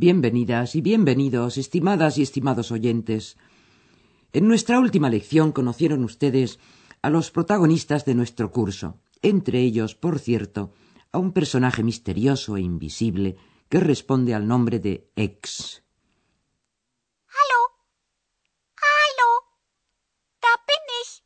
Bienvenidas 0.00 0.76
y 0.76 0.80
bienvenidos, 0.80 1.58
estimadas 1.58 2.18
y 2.18 2.22
estimados 2.22 2.70
oyentes. 2.70 3.36
En 4.32 4.46
nuestra 4.46 4.78
última 4.78 5.10
lección 5.10 5.50
conocieron 5.50 6.04
ustedes 6.04 6.60
a 7.02 7.10
los 7.10 7.32
protagonistas 7.32 8.04
de 8.04 8.14
nuestro 8.14 8.52
curso, 8.52 9.00
entre 9.22 9.58
ellos, 9.58 9.96
por 9.96 10.20
cierto, 10.20 10.72
a 11.10 11.18
un 11.18 11.32
personaje 11.32 11.82
misterioso 11.82 12.56
e 12.56 12.60
invisible 12.60 13.38
que 13.68 13.80
responde 13.80 14.36
al 14.36 14.46
nombre 14.46 14.78
de 14.78 15.10
Ex. 15.16 15.82
Hallo? 17.26 17.60
Hallo? 18.76 19.30
Da 20.40 20.62
bin 20.68 20.86
ich. 21.02 21.24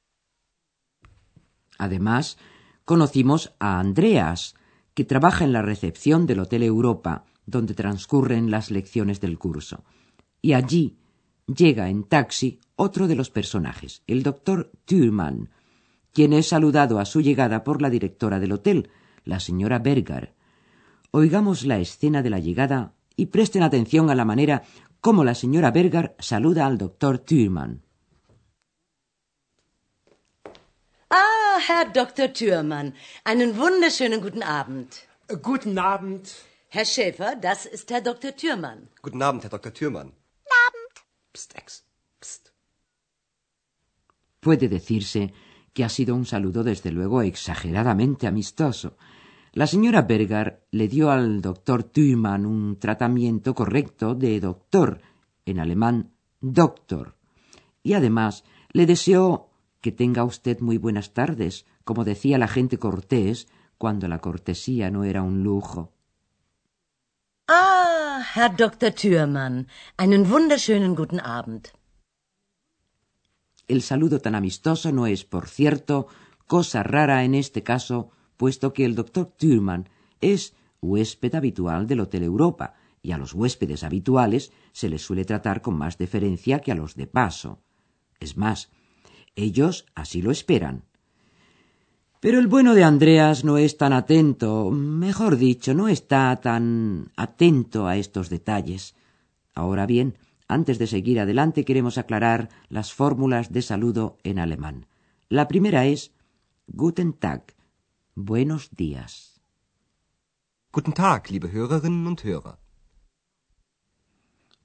Además, 1.76 2.38
conocimos 2.86 3.52
a 3.58 3.80
Andreas, 3.80 4.54
que 4.94 5.04
trabaja 5.04 5.44
en 5.44 5.52
la 5.52 5.60
recepción 5.60 6.26
del 6.26 6.40
Hotel 6.40 6.62
Europa, 6.62 7.26
donde 7.46 7.74
transcurren 7.74 8.50
las 8.50 8.70
lecciones 8.70 9.20
del 9.20 9.38
curso. 9.38 9.84
Y 10.40 10.52
allí 10.54 10.96
llega 11.46 11.88
en 11.88 12.04
taxi 12.04 12.60
otro 12.76 13.08
de 13.08 13.14
los 13.14 13.30
personajes, 13.30 14.02
el 14.06 14.22
doctor 14.22 14.72
Thürmann, 14.84 15.50
quien 16.12 16.32
es 16.32 16.48
saludado 16.48 16.98
a 16.98 17.04
su 17.04 17.20
llegada 17.20 17.64
por 17.64 17.82
la 17.82 17.90
directora 17.90 18.38
del 18.38 18.52
hotel, 18.52 18.90
la 19.24 19.40
señora 19.40 19.78
Berger. 19.78 20.34
Oigamos 21.10 21.64
la 21.64 21.78
escena 21.78 22.22
de 22.22 22.30
la 22.30 22.38
llegada 22.38 22.94
y 23.16 23.26
presten 23.26 23.62
atención 23.62 24.10
a 24.10 24.14
la 24.14 24.24
manera 24.24 24.62
como 25.00 25.24
la 25.24 25.34
señora 25.34 25.70
Berger 25.70 26.14
saluda 26.18 26.66
al 26.66 26.78
doctor 26.78 27.18
Thürmann. 27.18 27.82
Ah, 31.10 31.58
Herr 31.68 31.92
Dr. 31.92 32.32
Thürmann, 32.32 32.94
einen 33.24 33.56
wunderschönen 33.58 34.20
guten 34.20 34.42
Abend. 34.42 35.06
Guten 35.42 35.78
Abend. 35.78 36.51
Herr 36.74 36.86
Schäfer, 36.86 37.36
das 37.36 37.66
ist 37.66 37.90
Herr 37.90 38.00
Dr. 38.00 38.34
Thürmann. 38.34 38.88
Guten 39.02 39.20
Abend, 39.20 39.44
Herr 39.44 39.50
Dr. 39.50 39.74
Thürmann. 39.74 40.10
Abend. 40.66 40.94
Psst, 41.34 41.54
Ex. 41.54 41.84
Psst. 42.18 42.50
Puede 44.40 44.70
decirse 44.70 45.34
que 45.74 45.84
ha 45.84 45.90
sido 45.90 46.14
un 46.14 46.24
saludo 46.24 46.64
desde 46.64 46.90
luego 46.90 47.20
exageradamente 47.20 48.26
amistoso. 48.26 48.96
La 49.52 49.66
señora 49.66 50.00
Berger 50.00 50.62
le 50.70 50.88
dio 50.88 51.10
al 51.10 51.42
doctor 51.42 51.82
Thürmann 51.82 52.46
un 52.46 52.78
tratamiento 52.78 53.54
correcto 53.54 54.14
de 54.14 54.40
doctor, 54.40 55.02
en 55.44 55.60
alemán 55.60 56.14
doctor, 56.40 57.16
y 57.82 57.92
además 57.92 58.44
le 58.70 58.86
deseó 58.86 59.50
que 59.82 59.92
tenga 59.92 60.24
usted 60.24 60.60
muy 60.60 60.78
buenas 60.78 61.12
tardes, 61.12 61.66
como 61.84 62.04
decía 62.04 62.38
la 62.38 62.48
gente 62.48 62.78
cortés 62.78 63.46
cuando 63.76 64.08
la 64.08 64.20
cortesía 64.20 64.90
no 64.90 65.04
era 65.04 65.20
un 65.20 65.42
lujo. 65.42 65.92
Herr 68.22 68.54
Dr. 68.56 68.94
Thürmann, 68.94 69.66
einen 69.96 70.30
wunderschönen 70.30 70.94
guten 70.94 71.20
Abend. 71.20 71.72
El 73.68 73.82
saludo 73.82 74.20
tan 74.20 74.34
amistoso 74.34 74.92
no 74.92 75.06
es, 75.06 75.24
por 75.24 75.48
cierto, 75.48 76.06
cosa 76.46 76.82
rara 76.82 77.24
en 77.24 77.34
este 77.34 77.62
caso, 77.62 78.10
puesto 78.36 78.72
que 78.72 78.84
el 78.84 78.94
doctor 78.94 79.26
Thürmann 79.36 79.88
es 80.20 80.54
huésped 80.80 81.34
habitual 81.34 81.86
del 81.86 82.00
Hotel 82.00 82.22
Europa, 82.22 82.74
y 83.02 83.12
a 83.12 83.18
los 83.18 83.34
huéspedes 83.34 83.82
habituales 83.82 84.52
se 84.72 84.88
les 84.88 85.02
suele 85.02 85.24
tratar 85.24 85.60
con 85.60 85.76
más 85.76 85.98
deferencia 85.98 86.60
que 86.60 86.72
a 86.72 86.76
los 86.76 86.94
de 86.94 87.06
paso. 87.06 87.62
Es 88.20 88.36
más, 88.36 88.70
ellos 89.34 89.86
así 89.94 90.22
lo 90.22 90.30
esperan. 90.30 90.84
Pero 92.22 92.38
el 92.38 92.46
bueno 92.46 92.76
de 92.76 92.84
Andreas 92.84 93.42
no 93.42 93.58
es 93.58 93.76
tan 93.76 93.92
atento, 93.92 94.70
mejor 94.70 95.36
dicho, 95.36 95.74
no 95.74 95.88
está 95.88 96.36
tan 96.40 97.10
atento 97.16 97.88
a 97.88 97.96
estos 97.96 98.30
detalles. 98.30 98.94
Ahora 99.54 99.86
bien, 99.86 100.16
antes 100.46 100.78
de 100.78 100.86
seguir 100.86 101.18
adelante 101.18 101.64
queremos 101.64 101.98
aclarar 101.98 102.48
las 102.68 102.92
fórmulas 102.92 103.50
de 103.50 103.60
saludo 103.62 104.18
en 104.22 104.38
alemán. 104.38 104.86
La 105.28 105.48
primera 105.48 105.84
es 105.86 106.12
Guten 106.68 107.12
Tag, 107.12 107.42
buenos 108.14 108.70
días. 108.70 109.40
Guten 110.70 110.92
Tag, 110.92 111.28
liebe 111.28 111.50
Hörerinnen 111.50 112.06
und 112.06 112.20
Hörer. 112.20 112.56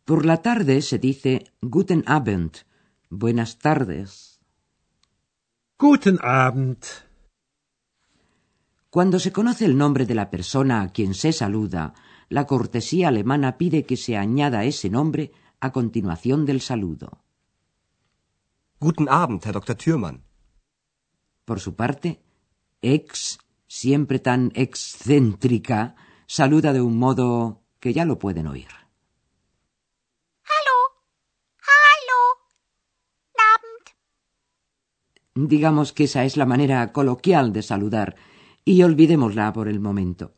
Por 0.06 0.28
la 0.28 0.44
tarde 0.44 0.84
se 0.84 1.00
dice 1.00 1.52
Guten 1.64 2.04
Abend, 2.06 2.58
buenas 3.10 3.58
tardes. 3.58 4.40
Guten 5.80 6.20
Abend. 6.22 7.07
Cuando 8.98 9.20
se 9.20 9.32
conoce 9.32 9.64
el 9.66 9.78
nombre 9.78 10.08
de 10.08 10.16
la 10.16 10.32
persona 10.32 10.82
a 10.82 10.90
quien 10.90 11.14
se 11.14 11.32
saluda, 11.32 11.94
la 12.30 12.48
cortesía 12.48 13.10
alemana 13.10 13.56
pide 13.56 13.86
que 13.86 13.96
se 13.96 14.18
añada 14.18 14.64
ese 14.64 14.90
nombre 14.90 15.32
a 15.60 15.72
continuación 15.72 16.48
del 16.48 16.62
saludo. 16.62 17.24
Guten 18.80 19.08
Abend, 19.08 19.46
Herr 19.46 19.54
Dr. 19.54 19.76
Thürmann. 19.76 20.24
Por 21.46 21.60
su 21.60 21.76
parte, 21.76 22.24
ex, 22.82 23.38
siempre 23.68 24.18
tan 24.18 24.52
excéntrica, 24.56 25.94
saluda 26.26 26.74
de 26.74 26.82
un 26.82 26.98
modo 26.98 27.62
que 27.80 27.94
ya 27.94 28.04
lo 28.04 28.18
pueden 28.18 28.48
oír. 28.48 28.70
Hallo? 30.42 30.78
Hallo? 31.70 32.20
Abend. 35.36 35.50
Digamos 35.50 35.94
que 35.94 36.06
esa 36.06 36.26
es 36.26 36.36
la 36.36 36.48
manera 36.48 36.92
coloquial 36.92 37.54
de 37.54 37.62
saludar, 37.62 38.16
y 38.68 38.84
olvidémosla 38.84 39.54
por 39.54 39.70
el 39.70 39.80
momento. 39.80 40.34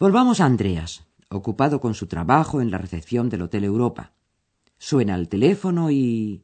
Volvamos 0.00 0.40
a 0.40 0.44
Andreas, 0.44 1.06
ocupado 1.28 1.80
con 1.80 1.94
su 1.94 2.08
trabajo 2.08 2.60
en 2.60 2.72
la 2.72 2.78
recepción 2.78 3.28
del 3.28 3.42
Hotel 3.42 3.62
Europa. 3.62 4.12
Suena 4.76 5.14
el 5.14 5.28
teléfono 5.28 5.90
y... 5.90 6.42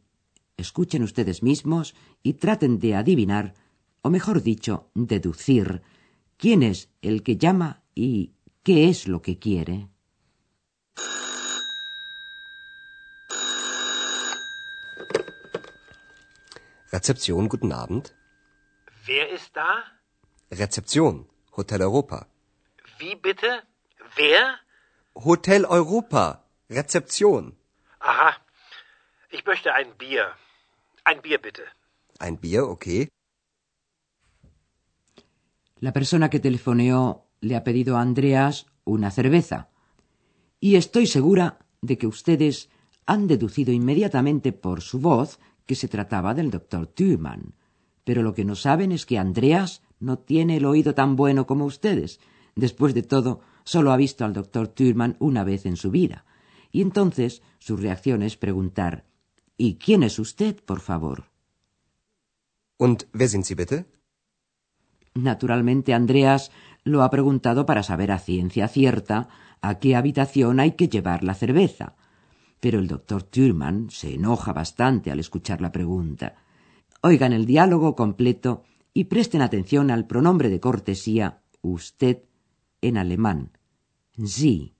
Escuchen 0.56 1.02
ustedes 1.02 1.42
mismos 1.42 1.96
y 2.22 2.34
traten 2.34 2.78
de 2.78 2.94
adivinar, 2.94 3.54
o 4.02 4.10
mejor 4.10 4.42
dicho, 4.42 4.90
deducir, 4.94 5.82
quién 6.36 6.62
es 6.62 6.90
el 7.00 7.24
que 7.24 7.36
llama 7.36 7.82
y 7.94 8.34
qué 8.62 8.88
es 8.88 9.08
lo 9.08 9.20
que 9.20 9.40
quiere. 9.40 9.88
Rezeption, 16.92 17.48
guten 17.48 17.72
Abend. 17.72 18.12
Wer 19.08 19.32
ist 19.34 19.52
da? 19.56 20.01
Rezeption, 20.52 21.26
Hotel 21.56 21.80
Europa. 21.80 22.26
Wie 22.98 23.16
bitte? 23.16 23.62
Wer? 24.16 24.60
Hotel 25.14 25.64
Europa. 25.64 26.44
Rezeption. 26.68 27.56
Aha. 28.00 28.36
Ich 29.30 29.46
möchte 29.46 29.72
ein 29.72 29.96
Bier. 29.96 30.26
Ein 31.04 31.22
Bier 31.22 31.38
bitte. 31.38 31.62
Ein 32.18 32.36
Bier, 32.36 32.68
okay. 32.68 33.08
La 35.80 35.92
persona 35.92 36.28
que 36.28 36.38
telefoneó 36.38 37.24
le 37.40 37.56
ha 37.56 37.64
pedido 37.64 37.96
a 37.96 38.02
Andreas 38.02 38.66
una 38.84 39.10
cerveza. 39.10 39.70
Y 40.60 40.76
estoy 40.76 41.06
segura 41.06 41.58
de 41.80 41.96
que 41.96 42.06
ustedes 42.06 42.68
han 43.06 43.26
deducido 43.26 43.72
inmediatamente 43.72 44.52
por 44.52 44.82
su 44.82 45.00
voz 45.00 45.40
que 45.66 45.74
se 45.74 45.88
trataba 45.88 46.34
del 46.34 46.50
doctor 46.50 46.86
Thürmann. 46.86 47.54
Pero 48.04 48.22
lo 48.22 48.34
que 48.34 48.44
no 48.44 48.54
saben 48.54 48.92
es 48.92 49.06
que 49.06 49.18
Andreas 49.18 49.80
no 50.02 50.18
tiene 50.18 50.56
el 50.56 50.66
oído 50.66 50.94
tan 50.94 51.16
bueno 51.16 51.46
como 51.46 51.64
ustedes. 51.64 52.20
Después 52.54 52.92
de 52.92 53.02
todo, 53.02 53.40
solo 53.64 53.92
ha 53.92 53.96
visto 53.96 54.24
al 54.24 54.32
doctor 54.32 54.68
Thürmann 54.68 55.16
una 55.20 55.44
vez 55.44 55.64
en 55.64 55.76
su 55.76 55.90
vida. 55.90 56.24
Y 56.70 56.82
entonces 56.82 57.42
su 57.58 57.76
reacción 57.76 58.22
es 58.22 58.36
preguntar 58.36 59.04
¿Y 59.56 59.76
quién 59.76 60.02
es 60.02 60.18
usted, 60.18 60.56
por 60.64 60.80
favor? 60.80 61.30
Und 62.78 63.04
wer 63.12 63.28
sind 63.28 63.44
Sie 63.44 63.54
bitte? 63.54 63.86
Naturalmente, 65.14 65.94
Andreas 65.94 66.50
lo 66.84 67.02
ha 67.02 67.10
preguntado 67.10 67.64
para 67.64 67.82
saber 67.82 68.10
a 68.10 68.18
ciencia 68.18 68.66
cierta 68.66 69.28
a 69.60 69.78
qué 69.78 69.94
habitación 69.94 70.58
hay 70.58 70.72
que 70.72 70.88
llevar 70.88 71.22
la 71.22 71.34
cerveza. 71.34 71.94
Pero 72.58 72.80
el 72.80 72.88
doctor 72.88 73.22
Thürmann 73.22 73.90
se 73.90 74.14
enoja 74.14 74.52
bastante 74.52 75.10
al 75.10 75.20
escuchar 75.20 75.60
la 75.60 75.70
pregunta. 75.70 76.36
Oigan 77.02 77.32
el 77.32 77.46
diálogo 77.46 77.94
completo 77.94 78.64
y 78.94 79.04
presten 79.04 79.42
atención 79.42 79.90
al 79.90 80.06
pronombre 80.06 80.48
de 80.48 80.60
cortesía 80.60 81.42
usted 81.62 82.18
en 82.80 82.96
alemán. 82.98 83.56
Sie. 84.24 84.74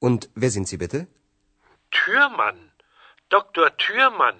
Und 0.00 0.30
wer 0.34 0.50
sind 0.50 0.66
Sie 0.68 0.76
bitte? 0.78 1.08
Türmann. 1.90 2.72
Dr. 3.28 3.76
Thürmann. 3.76 4.38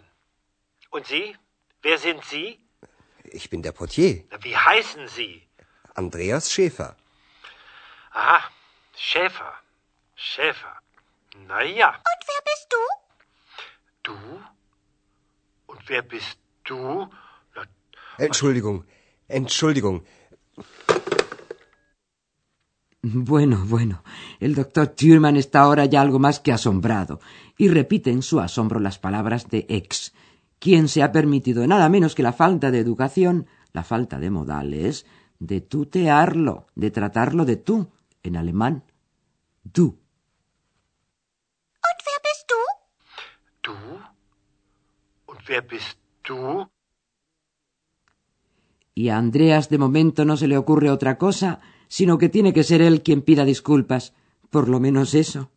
Und 0.91 1.07
Sie? 1.07 1.37
Wer 1.83 1.99
sind 1.99 2.23
Sie? 2.25 2.61
Ich 3.25 3.51
bin 3.51 3.63
der 3.63 3.73
Portier, 3.73 4.25
Wie 4.43 4.57
heißen 4.57 5.09
Sie? 5.09 5.43
Andreas 5.95 6.51
Schäfer. 6.51 6.97
Aha, 8.13 8.41
Schäfer. 8.97 9.53
Schäfer. 10.15 10.79
Na 11.47 11.63
ja. 11.63 11.89
Und 11.89 12.23
wer 12.31 12.43
bist 12.51 12.67
du? 12.75 14.13
Du? 14.13 14.43
Und 15.67 15.89
wer 15.89 16.03
bist 16.03 16.39
du? 16.65 17.09
Entschuldigung, 18.19 18.85
Entschuldigung. 19.29 20.05
Bueno, 23.03 23.67
bueno, 23.67 24.03
el 24.41 24.55
doctor 24.55 24.87
Thurman 24.89 25.37
está 25.37 25.61
ahora 25.61 25.85
ya 25.85 26.01
algo 26.01 26.19
más 26.19 26.41
que 26.41 26.53
asombrado 26.53 27.21
y 27.59 27.69
repite 27.69 28.11
en 28.11 28.23
su 28.23 28.41
asombro 28.41 28.81
las 28.81 28.99
palabras 28.99 29.51
de 29.51 29.67
ex, 29.69 30.15
quien 30.59 30.89
se 30.89 31.03
ha 31.03 31.13
permitido 31.13 31.67
nada 31.67 31.91
menos 31.91 32.15
que 32.15 32.23
la 32.23 32.33
falta 32.33 32.71
de 32.71 32.79
educación, 32.79 33.47
la 33.75 33.85
falta 33.85 34.19
de 34.19 34.31
modales, 34.31 35.05
de 35.39 35.61
tutearlo, 35.61 36.67
de 36.75 36.91
tratarlo 36.91 37.45
de 37.45 37.57
tú, 37.57 37.91
en 38.23 38.37
alemán, 38.39 38.85
du. 39.63 39.85
Und 41.85 42.01
wer 42.07 42.21
bist 42.23 42.49
du? 42.49 43.71
du? 43.71 43.75
Und 45.27 45.41
wer 45.47 45.67
bist 45.67 45.99
du? 46.27 46.71
Y 48.95 49.09
a 49.09 49.19
Andreas 49.19 49.69
de 49.69 49.79
momento 49.79 50.25
no 50.25 50.37
se 50.37 50.47
le 50.47 50.57
ocurre 50.57 50.91
otra 50.91 51.19
cosa, 51.19 51.61
sino 51.89 52.17
que 52.19 52.29
tiene 52.29 52.53
que 52.53 52.63
ser 52.63 52.81
él 52.81 53.03
quien 53.03 53.23
pida 53.23 53.45
disculpas, 53.45 54.15
por 54.51 54.69
lo 54.69 54.79
menos 54.79 55.15
eso. 55.15 55.51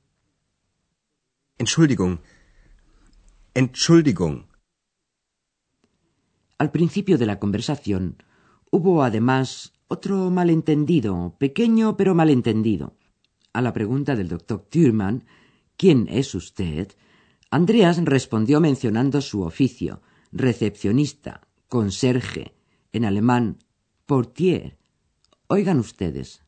Entschuldigung. 1.58 2.20
Entschuldigung. 3.54 4.46
Al 6.58 6.72
principio 6.72 7.18
de 7.18 7.28
la 7.28 7.40
conversación 7.40 8.24
hubo 8.72 9.04
además 9.04 9.74
otro 9.88 10.30
malentendido, 10.32 11.36
pequeño 11.38 11.96
pero 11.96 12.16
malentendido. 12.16 12.98
A 13.54 13.62
la 13.62 13.74
pregunta 13.74 14.16
del 14.16 14.28
doctor 14.28 14.68
Thurman, 14.70 15.26
¿quién 15.78 16.08
es 16.10 16.36
usted? 16.36 16.92
Andreas 17.50 18.04
respondió 18.04 18.60
mencionando 18.60 19.22
su 19.22 19.42
oficio, 19.42 20.02
recepcionista, 20.32 21.48
conserje, 21.70 22.57
en 22.92 23.06
alemán, 23.06 23.60
portier. 24.06 24.78
Oigan 25.48 25.80
ustedes. 25.80 26.44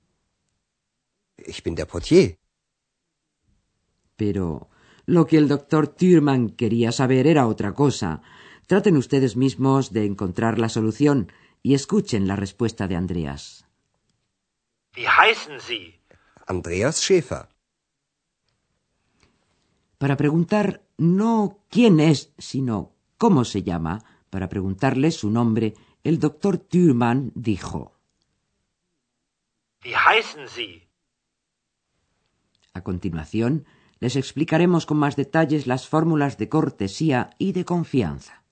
Ich 1.38 1.64
bin 1.64 1.76
der 1.76 1.88
Portier. 1.88 2.38
Pero 4.16 4.70
lo 5.06 5.26
que 5.26 5.38
el 5.38 5.48
doctor 5.48 5.88
Thurman 5.88 6.50
quería 6.50 6.92
saber 6.92 7.28
era 7.28 7.48
otra 7.48 7.74
cosa. 7.74 8.22
Traten 8.68 8.98
ustedes 8.98 9.36
mismos 9.36 9.92
de 9.92 10.06
encontrar 10.06 10.60
la 10.60 10.70
solución 10.70 11.32
y 11.64 11.74
escuchen 11.74 12.28
la 12.28 12.36
respuesta 12.36 12.88
de 12.88 12.96
Andreas. 12.96 13.66
Wie 14.96 15.08
heißen 15.08 15.60
Sie? 15.60 16.00
Andreas 16.46 17.02
Schäfer. 17.02 17.48
Para 19.98 20.18
preguntar 20.18 20.84
no 20.98 21.64
quién 21.70 22.00
es, 22.00 22.34
sino 22.38 22.96
cómo 23.18 23.46
se 23.46 23.64
llama, 23.64 24.04
para 24.30 24.50
preguntarle 24.50 25.12
su 25.12 25.30
nombre, 25.30 25.74
el 26.04 26.20
doctor 26.20 26.58
Thurman 26.58 27.32
dijo. 27.36 27.94
Wie 29.84 29.96
heißen 29.96 30.48
Sie? 30.48 30.88
A 32.74 32.82
continuación, 32.84 33.66
les 34.00 34.16
explicaremos 34.16 34.86
con 34.86 34.98
más 34.98 35.16
detalles 35.16 35.68
las 35.68 35.88
fórmulas 35.88 36.38
de 36.38 36.50
cortesía 36.50 37.32
y 37.38 37.52
de 37.52 37.66
confianza. 37.66 38.44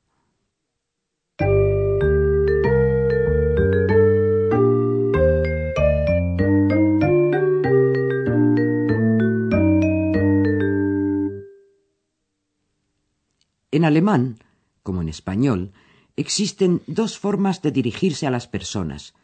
En 13.69 13.85
alemán, 13.85 14.39
como 14.87 15.01
en 15.01 15.09
español, 15.09 15.73
existen 16.15 16.81
dos 16.87 17.19
formas 17.19 17.61
de 17.61 17.71
dirigirse 17.73 18.25
a 18.25 18.31
las 18.31 18.47
personas. 18.47 19.15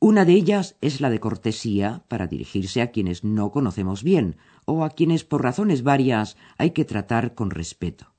Una 0.00 0.24
de 0.24 0.32
ellas 0.32 0.74
es 0.80 1.00
la 1.00 1.10
de 1.10 1.20
cortesía 1.20 2.02
para 2.08 2.26
dirigirse 2.26 2.82
a 2.82 2.90
quienes 2.90 3.22
no 3.22 3.52
conocemos 3.52 4.02
bien 4.02 4.34
o 4.64 4.82
a 4.82 4.90
quienes 4.90 5.22
por 5.22 5.44
razones 5.44 5.84
varias 5.84 6.36
hay 6.58 6.72
que 6.72 6.84
tratar 6.84 7.36
con 7.36 7.52
respeto. 7.52 8.14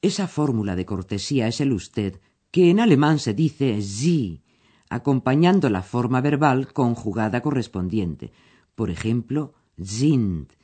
Esa 0.00 0.28
fórmula 0.28 0.76
de 0.76 0.86
cortesía 0.86 1.46
es 1.46 1.60
el 1.60 1.72
usted, 1.72 2.20
que 2.50 2.70
en 2.70 2.80
alemán 2.80 3.18
se 3.18 3.34
dice 3.34 3.82
Sie, 3.82 4.40
acompañando 4.88 5.68
la 5.68 5.82
forma 5.82 6.22
verbal 6.22 6.72
conjugada 6.72 7.42
correspondiente. 7.42 8.32
Por 8.74 8.88
ejemplo, 8.88 9.52
sind. 9.76 10.54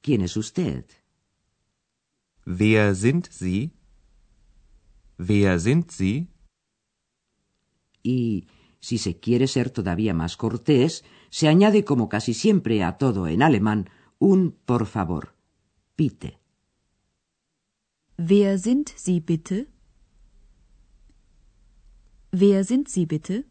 ¿Quién 0.00 0.22
es 0.22 0.36
usted? 0.36 0.86
Wer 2.44 2.96
sind 2.96 3.28
Sie? 3.30 3.70
Wer 5.18 5.58
sind 5.60 5.90
Sie? 5.90 6.28
Y 8.02 8.46
si 8.80 8.98
se 8.98 9.18
quiere 9.18 9.46
ser 9.46 9.70
todavía 9.70 10.14
más 10.14 10.36
cortés, 10.36 11.04
se 11.30 11.48
añade 11.48 11.84
como 11.84 12.08
casi 12.08 12.34
siempre 12.34 12.84
a 12.84 12.98
todo 12.98 13.26
en 13.26 13.42
alemán 13.42 13.90
un 14.18 14.56
por 14.64 14.86
favor. 14.86 15.34
Bitte. 15.96 16.38
Wer 18.16 18.58
sind 18.58 18.88
Sie 18.94 19.20
bitte? 19.20 19.68
Wer 22.32 22.64
sind 22.64 22.88
Sie 22.88 23.06
bitte? 23.06 23.46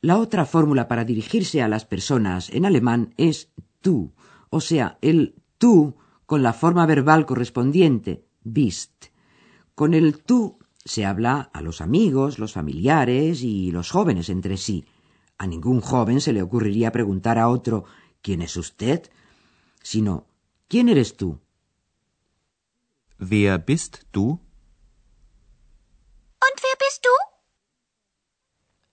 La 0.00 0.18
otra 0.18 0.44
fórmula 0.44 0.86
para 0.88 1.04
dirigirse 1.04 1.62
a 1.62 1.68
las 1.68 1.86
personas 1.86 2.50
en 2.50 2.66
alemán 2.66 3.14
es 3.16 3.52
tú, 3.80 4.12
o 4.50 4.60
sea, 4.60 4.98
el 5.00 5.34
tú 5.56 5.96
con 6.26 6.42
la 6.42 6.52
forma 6.52 6.84
verbal 6.84 7.24
correspondiente, 7.24 8.26
bist. 8.42 9.13
Con 9.74 9.94
el 9.94 10.22
tú 10.22 10.58
se 10.84 11.04
habla 11.04 11.50
a 11.52 11.60
los 11.60 11.80
amigos, 11.80 12.38
los 12.38 12.52
familiares 12.52 13.42
y 13.42 13.70
los 13.72 13.90
jóvenes 13.90 14.28
entre 14.28 14.56
sí. 14.56 14.84
A 15.38 15.46
ningún 15.46 15.80
joven 15.80 16.20
se 16.20 16.32
le 16.32 16.42
ocurriría 16.42 16.92
preguntar 16.92 17.38
a 17.38 17.48
otro 17.48 17.84
¿quién 18.22 18.42
es 18.42 18.56
usted? 18.56 19.10
sino 19.82 20.26
¿quién 20.68 20.88
eres 20.88 21.16
tú? 21.16 21.40
Wer 23.18 23.64
bist 23.64 24.04
du? 24.12 24.40
Und 26.44 26.56
wer 26.62 26.78
bist 26.78 27.04
du? 27.04 27.10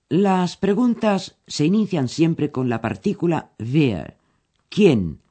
Las 0.09 0.57
preguntas 0.57 1.37
se 1.47 1.65
inician 1.65 2.09
siempre 2.09 2.51
con 2.51 2.69
la 2.69 2.81
partícula 2.81 3.51
wer, 3.57 4.17
quién, 4.69 5.21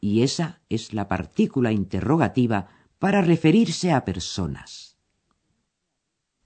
y 0.00 0.22
esa 0.22 0.60
es 0.68 0.92
la 0.92 1.06
partícula 1.08 1.70
interrogativa 1.72 2.68
para 2.98 3.22
referirse 3.22 3.92
a 3.92 4.04
personas. 4.04 4.93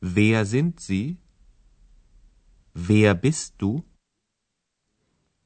Wer 0.01 0.45
sind 0.45 0.81
Sie? 0.81 1.19
Wer 2.75 3.15
bist 3.15 3.55
du? 3.59 3.85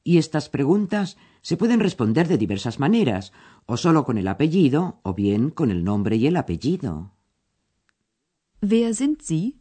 Y 0.03 0.17
estas 0.17 0.49
preguntas 0.49 1.17
se 1.41 1.57
pueden 1.57 1.79
responder 1.79 2.27
de 2.27 2.37
diversas 2.37 2.79
maneras, 2.79 3.31
o 3.65 3.77
solo 3.77 4.03
con 4.03 4.17
el 4.17 4.27
apellido, 4.27 4.99
o 5.03 5.13
bien 5.13 5.49
con 5.49 5.71
el 5.71 5.83
nombre 5.83 6.17
y 6.17 6.27
el 6.27 6.37
apellido. 6.37 7.13
Wer 8.61 8.93
sind 8.93 9.21
Sie? 9.21 9.57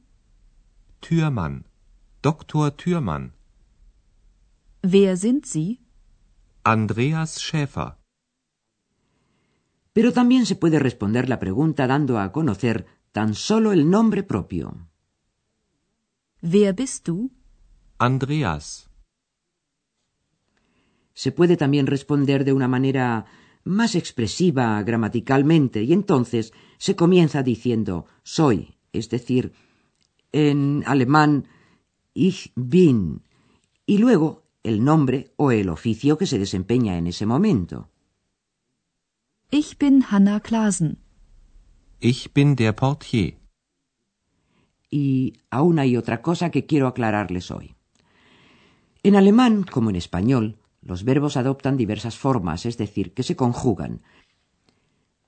Türmann. 1.00 1.66
Dr. 2.22 2.76
Türmann. 2.76 3.34
Wer 4.82 5.16
sind 5.16 5.46
Sie? 5.46 5.80
Andreas 6.64 7.40
Schäfer. 7.40 7.98
Pero 9.92 10.12
también 10.12 10.46
se 10.46 10.56
puede 10.56 10.78
responder 10.78 11.28
la 11.28 11.38
pregunta 11.38 11.86
dando 11.86 12.18
a 12.18 12.30
conocer 12.32 12.86
tan 13.12 13.34
solo 13.34 13.72
el 13.72 13.88
nombre 13.88 14.22
propio. 14.22 14.88
Wer 16.42 16.74
bist 16.74 17.06
du? 17.06 17.30
Andreas. 17.98 18.88
Se 21.14 21.30
puede 21.30 21.56
también 21.56 21.86
responder 21.86 22.44
de 22.44 22.52
una 22.52 22.68
manera 22.68 23.26
más 23.64 23.94
expresiva 23.94 24.82
gramaticalmente 24.82 25.82
y 25.84 25.92
entonces 25.92 26.52
se 26.78 26.96
comienza 26.96 27.42
diciendo 27.42 28.06
soy, 28.24 28.76
es 28.92 29.08
decir, 29.08 29.52
en 30.32 30.82
alemán 30.86 31.46
ich 32.14 32.52
bin, 32.56 33.22
y 33.86 33.98
luego 33.98 34.42
el 34.62 34.82
nombre 34.82 35.32
o 35.36 35.50
el 35.50 35.68
oficio 35.68 36.18
que 36.18 36.26
se 36.26 36.38
desempeña 36.38 36.96
en 36.96 37.06
ese 37.06 37.26
momento. 37.26 37.90
Ich 39.50 39.78
bin 39.78 40.02
Hanna 40.02 40.40
Klasen. 40.40 40.98
Ich 42.04 42.32
bin 42.34 42.56
der 42.56 42.74
Portier. 42.74 43.38
Y 44.90 45.34
aún 45.50 45.78
hay 45.78 45.96
otra 45.96 46.20
cosa 46.20 46.50
que 46.50 46.66
quiero 46.66 46.88
aclararles 46.88 47.52
hoy. 47.52 47.76
En 49.04 49.14
alemán, 49.14 49.62
como 49.62 49.88
en 49.88 49.94
español, 49.94 50.58
los 50.80 51.04
verbos 51.04 51.36
adoptan 51.36 51.76
diversas 51.76 52.18
formas, 52.18 52.66
es 52.66 52.76
decir, 52.76 53.14
que 53.14 53.22
se 53.22 53.36
conjugan. 53.36 54.02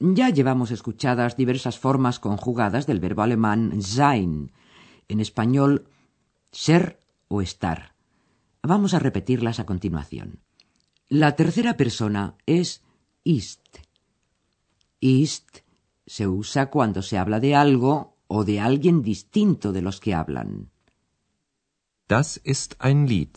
Ya 0.01 0.31
llevamos 0.31 0.73
escuchadas 0.73 1.37
diversas 1.37 1.79
formas 1.79 2.19
conjugadas 2.19 2.89
del 2.89 2.99
verbo 2.99 3.23
alemán 3.23 3.81
sein, 3.81 4.51
en 5.07 5.21
español 5.21 5.87
ser 6.51 6.99
o 7.29 7.41
estar. 7.41 7.95
Vamos 8.65 8.95
a 8.95 8.99
repetirlas 8.99 9.61
a 9.61 9.67
continuación. 9.67 10.41
La 11.09 11.37
tercera 11.37 11.77
persona 11.77 12.35
es 12.47 12.83
ist. 13.23 13.63
Ist 15.01 15.64
se 16.07 16.27
usa 16.27 16.71
cuando 16.71 17.03
se 17.03 17.19
habla 17.19 17.41
de 17.41 17.55
algo 17.55 18.17
o 18.27 18.45
de 18.45 18.61
alguien 18.61 19.03
distinto 19.03 19.73
de 19.73 19.83
los 19.83 20.01
que 20.01 20.15
hablan. 20.15 20.71
Das 22.09 22.41
ist 22.45 22.77
ein 22.79 23.07
Lied. 23.07 23.37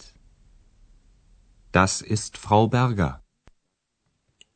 Das 1.72 2.02
ist 2.02 2.38
Frau 2.38 2.68
Berger. 2.70 3.24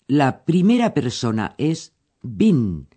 La 0.08 0.44
primera 0.44 0.94
persona 0.94 1.56
es 1.58 1.94
bin. 2.22 2.88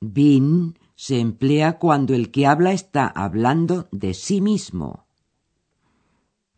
Bin 0.00 0.78
se 0.96 1.20
emplea 1.20 1.78
cuando 1.78 2.14
el 2.14 2.30
que 2.30 2.46
habla 2.46 2.72
está 2.72 3.06
hablando 3.06 3.88
de 3.92 4.14
sí 4.14 4.40
mismo. 4.40 5.06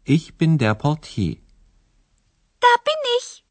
Ich 0.04 0.38
bin 0.38 0.56
der 0.56 0.76
Portier. 0.78 1.42
Da 2.60 2.72
bin 2.86 3.00
ich. 3.18 3.44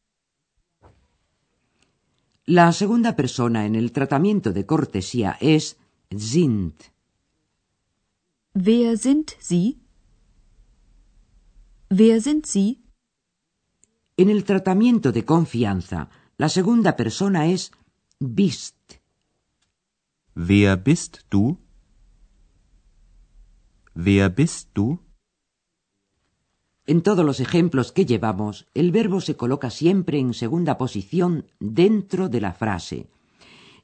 La 2.50 2.72
segunda 2.72 3.14
persona 3.14 3.66
en 3.66 3.74
el 3.74 3.92
tratamiento 3.92 4.54
de 4.54 4.64
cortesía 4.64 5.36
es 5.38 5.76
sind. 6.08 6.72
Wer 8.54 8.96
sind 8.96 9.32
Sie? 9.38 9.76
Wer 11.90 12.22
sind 12.22 12.46
Sie? 12.46 12.80
En 14.16 14.30
el 14.30 14.44
tratamiento 14.44 15.12
de 15.12 15.26
confianza, 15.26 16.08
la 16.38 16.48
segunda 16.48 16.96
persona 16.96 17.48
es 17.48 17.70
bist. 18.18 18.98
Wer 20.34 20.82
bist 20.82 21.26
du? 21.28 21.58
Wer 23.94 24.30
bist 24.30 24.70
du? 24.72 24.98
En 26.88 27.02
todos 27.02 27.22
los 27.22 27.38
ejemplos 27.38 27.92
que 27.92 28.06
llevamos, 28.06 28.66
el 28.72 28.92
verbo 28.92 29.20
se 29.20 29.36
coloca 29.36 29.68
siempre 29.68 30.18
en 30.18 30.32
segunda 30.32 30.78
posición 30.78 31.44
dentro 31.60 32.30
de 32.30 32.40
la 32.40 32.54
frase. 32.54 33.10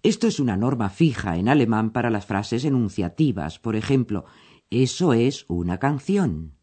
Esto 0.03 0.27
es 0.27 0.41
una 0.41 0.57
norma 0.57 0.89
fija 0.89 1.37
en 1.37 1.51
alemán 1.51 1.91
para 1.91 2.09
las 2.09 2.25
frases 2.25 2.65
enunciativas. 2.65 3.59
Por 3.59 3.77
ejemplo, 3.77 4.25
eso 4.71 5.13
es 5.13 5.45
una 5.49 5.77
canción. 5.79 6.55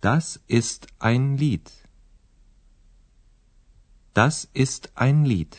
Das 0.00 0.42
ist 0.48 0.88
ein 0.98 1.36
Lied. 1.36 1.68
Das 4.12 4.50
ist 4.54 4.90
ein 4.96 5.24
Lied. 5.24 5.54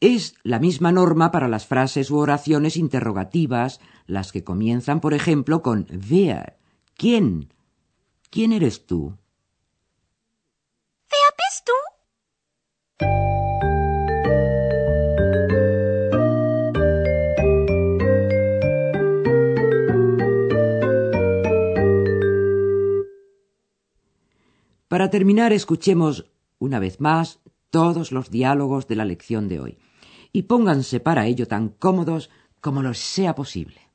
Es 0.00 0.34
la 0.42 0.58
misma 0.58 0.92
norma 0.92 1.30
para 1.30 1.48
las 1.48 1.64
frases 1.64 2.10
u 2.10 2.18
oraciones 2.18 2.76
interrogativas, 2.76 3.80
las 4.06 4.30
que 4.30 4.44
comienzan, 4.44 5.00
por 5.00 5.14
ejemplo, 5.14 5.62
con 5.62 5.86
wer, 6.10 6.58
quién. 6.94 7.48
¿Quién 8.30 8.52
eres 8.52 8.84
tú? 8.84 9.16
Wer 11.10 11.32
bist 11.38 11.66
du? 11.66 11.72
Para 24.88 25.08
terminar, 25.10 25.54
escuchemos 25.54 26.26
una 26.58 26.78
vez 26.78 27.00
más 27.00 27.40
todos 27.70 28.12
los 28.12 28.30
diálogos 28.30 28.86
de 28.88 28.96
la 28.96 29.06
lección 29.06 29.48
de 29.48 29.60
hoy 29.60 29.78
y 30.32 30.42
pónganse 30.42 31.00
para 31.00 31.26
ello 31.26 31.48
tan 31.48 31.70
cómodos 31.70 32.28
como 32.60 32.82
les 32.82 32.98
sea 32.98 33.34
posible. 33.34 33.87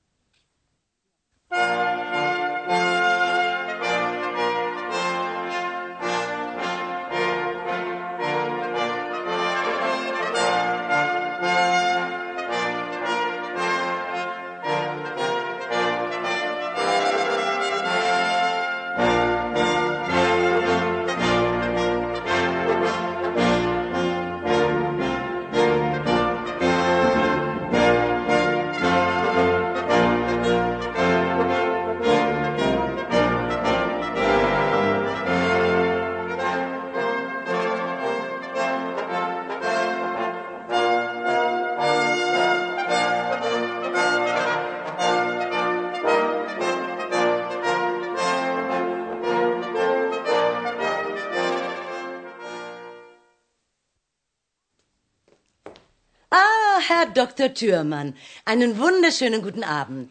Dr. 57.13 57.53
Thürmann, 57.53 58.15
einen 58.45 58.77
wunderschönen 58.79 59.41
guten 59.41 59.63
Abend. 59.63 60.09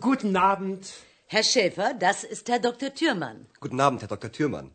Guten 0.00 0.36
Abend. 0.36 0.82
Herr 1.26 1.44
Schäfer, 1.44 1.94
das 1.94 2.24
ist 2.24 2.48
Herr 2.48 2.58
Dr. 2.58 2.92
Thürmann. 2.94 3.46
Guten 3.60 3.80
Abend, 3.80 4.00
Herr 4.02 4.08
Dr. 4.08 4.30
Thürmann. 4.32 4.66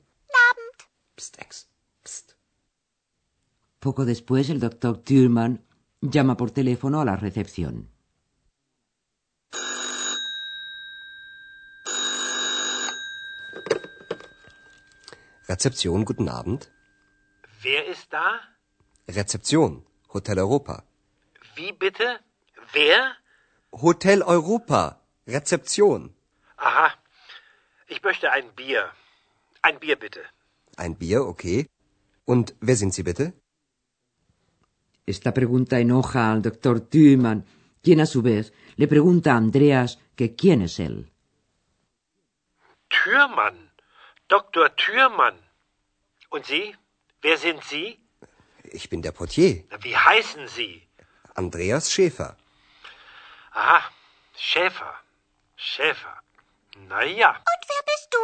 Abend. 0.52 0.78
Psst, 1.18 1.38
Ex. 1.40 1.68
Psst. 2.04 2.36
Poco 3.82 4.06
después, 4.06 4.50
el 4.50 4.60
doctor 4.60 5.04
Thürmann 5.04 5.60
llama 6.02 6.36
por 6.38 6.52
teléfono 6.52 7.02
a 7.02 7.06
la 7.06 7.16
recepción. 7.18 7.90
Rezeption, 15.48 16.06
guten 16.06 16.30
Abend. 16.30 16.72
Wer 17.62 17.86
ist 17.88 18.12
da? 18.12 18.40
Rezeption, 19.08 19.86
Hotel 20.14 20.40
Europa. 20.40 20.84
Wie 21.56 21.72
bitte? 21.72 22.20
Wer? 22.74 23.16
Hotel 23.72 24.22
Europa, 24.22 25.00
Rezeption. 25.28 26.14
Aha. 26.58 26.94
Ich 27.88 28.02
möchte 28.04 28.32
ein 28.32 28.48
Bier. 28.56 28.92
Ein 29.62 29.80
Bier 29.80 29.96
bitte. 29.96 30.22
Ein 30.78 30.96
Bier, 30.98 31.22
okay. 31.26 31.68
Und 32.26 32.56
wer 32.60 32.76
sind 32.76 32.94
Sie 32.94 33.04
bitte? 33.04 33.34
Esta 35.06 35.32
pregunta 35.32 35.78
enoja 35.78 36.32
al 36.32 36.42
doctor 36.42 36.90
Thürmann, 36.90 37.46
quien 37.84 38.00
a 38.02 38.08
su 38.08 38.22
vez 38.24 38.52
le 38.76 38.88
pregunta 38.88 39.34
a 39.34 39.38
Andreas 39.38 40.00
que 40.16 40.36
quién 40.36 40.62
es 40.62 40.80
él. 40.80 41.12
Türmann. 42.90 43.72
Dr. 44.28 44.76
Türmann. 44.76 45.38
Und 46.30 46.46
Sie? 46.46 46.76
Wer 47.22 47.38
sind 47.38 47.64
Sie? 47.64 48.00
Ich 48.64 48.90
bin 48.90 49.02
der 49.04 49.12
Portier, 49.12 49.64
Wie 49.82 49.96
heißen 49.96 50.48
Sie? 50.48 50.82
Andreas 51.36 51.92
Schäfer. 51.92 52.38
Aha. 53.52 53.92
Schäfer. 54.36 54.94
Schäfer. 55.56 56.16
Na 56.88 57.04
ja. 57.04 57.30
Und 57.30 57.64
wer 57.72 57.84
bist 57.92 58.08
du? 58.16 58.24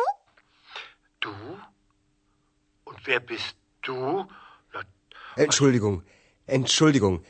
Du? 1.19 1.33
Und 2.85 3.07
wer 3.07 3.19
bist 3.19 3.55
du? 3.81 4.27
Na, 4.73 4.81
Entschuldigung, 5.35 6.03
Entschuldigung. 6.47 7.23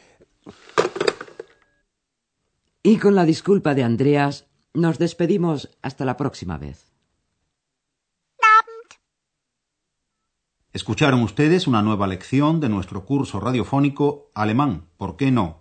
Y 2.83 2.97
con 2.97 3.13
la 3.15 3.25
disculpa 3.25 3.75
de 3.75 3.83
Andreas, 3.83 4.47
nos 4.73 4.97
despedimos 4.97 5.69
hasta 5.81 6.05
la 6.05 6.17
próxima 6.17 6.57
vez. 6.57 6.91
Escucharon 10.73 11.21
ustedes 11.21 11.67
una 11.67 11.81
nueva 11.81 12.07
lección 12.07 12.61
de 12.61 12.69
nuestro 12.69 13.03
curso 13.05 13.41
radiofónico 13.41 14.31
Alemán, 14.33 14.87
¿por 14.95 15.17
qué 15.17 15.29
no? 15.29 15.60